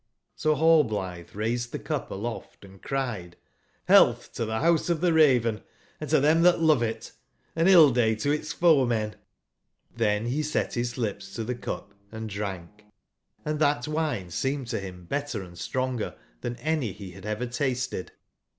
"So 0.35 0.53
Rail 0.53 0.83
blithe 0.83 1.35
raised 1.35 1.71
tbe 1.71 1.83
cup 1.85 2.09
aloft 2.09 2.65
and 2.65 2.81
cried:" 2.81 3.35
Health 3.87 4.33
to 4.33 4.47
tbe 4.47 4.63
Rouse 4.63 4.89
of 4.89 4.99
tbe 4.99 5.13
Raven 5.13 5.61
and 5.99 6.09
to 6.09 6.19
them 6.19 6.41
that 6.41 6.59
love 6.59 6.81
it! 6.81 7.11
an 7.55 7.67
ill 7.67 7.91
day 7.91 8.15
to 8.15 8.31
its 8.31 8.51
focmen 8.51 9.13
I" 9.13 9.15
tibcn 9.99 10.25
he 10.27 10.41
set 10.41 10.73
bis 10.73 10.97
lips 10.97 11.31
to 11.35 11.43
the 11.43 11.53
cup 11.53 11.91
C3 11.91 12.09
21 12.09 12.21
and 12.23 12.29
dranh; 12.31 12.69
and 13.45 13.59
that 13.59 13.87
wine 13.87 14.31
seemed 14.31 14.69
to 14.69 14.79
bim 14.81 15.05
better 15.05 15.43
and 15.43 15.55
stronger 15.55 16.15
tban 16.41 16.57
any 16.61 16.93
be 16.93 17.13
bad 17.13 17.27
ever 17.27 17.45
tasted. 17.45 18.11